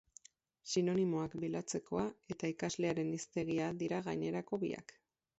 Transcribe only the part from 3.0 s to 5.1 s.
hiztegia dira gainerako biak.